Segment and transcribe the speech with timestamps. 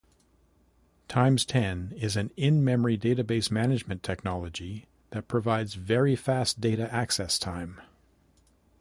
[1.09, 7.79] TimesTen is an in-memory database management technology that provides very fast data access time.